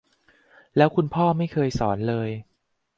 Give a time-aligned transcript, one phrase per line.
[0.77, 2.29] แล้วคุณพ่อไม่เคยสอนเลย